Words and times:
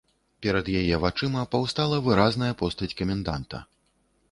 Перад 0.45 0.71
яе 0.81 0.95
вачыма 1.03 1.43
паўстала 1.51 2.01
выразная 2.07 2.51
постаць 2.65 2.91
каменданта. 3.03 3.65